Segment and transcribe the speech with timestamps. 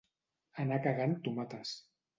[0.63, 1.79] Anar cagant tomates.